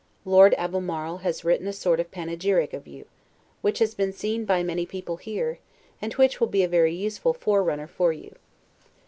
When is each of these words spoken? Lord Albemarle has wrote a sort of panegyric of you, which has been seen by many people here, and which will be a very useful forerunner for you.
Lord 0.25 0.55
Albemarle 0.57 1.17
has 1.17 1.45
wrote 1.45 1.61
a 1.61 1.71
sort 1.71 1.99
of 1.99 2.09
panegyric 2.09 2.73
of 2.73 2.87
you, 2.87 3.05
which 3.61 3.77
has 3.77 3.93
been 3.93 4.11
seen 4.11 4.45
by 4.45 4.63
many 4.63 4.83
people 4.83 5.17
here, 5.17 5.59
and 6.01 6.11
which 6.13 6.39
will 6.39 6.47
be 6.47 6.63
a 6.63 6.67
very 6.67 6.95
useful 6.95 7.33
forerunner 7.33 7.85
for 7.85 8.11
you. 8.11 8.33